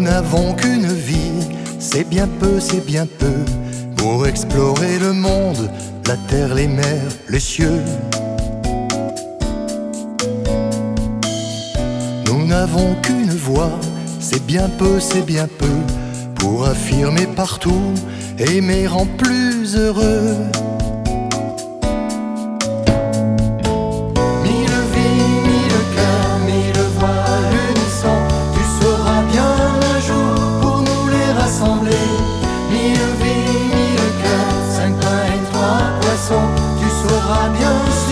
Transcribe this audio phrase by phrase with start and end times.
[0.00, 1.48] n'avons qu'une vie,
[1.78, 3.44] c'est bien peu, c'est bien peu,
[3.96, 5.70] pour explorer le monde,
[6.06, 7.82] la terre, les mers, les cieux.
[12.26, 13.78] Nous n'avons qu'une voix,
[14.18, 15.76] c'est bien peu, c'est bien peu,
[16.34, 17.94] pour affirmer partout,
[18.38, 20.36] aimer en plus heureux.
[37.30, 38.09] Sanya